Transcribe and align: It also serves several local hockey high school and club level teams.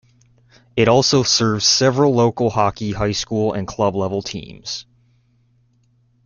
It 0.75 0.87
also 0.87 1.21
serves 1.21 1.63
several 1.63 2.15
local 2.15 2.49
hockey 2.49 2.93
high 2.93 3.11
school 3.11 3.53
and 3.53 3.67
club 3.67 3.95
level 3.95 4.23
teams. 4.23 4.87